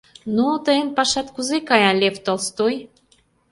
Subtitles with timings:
[0.35, 2.75] Ну, тыйын пашат кузе кая, Лев Толстой?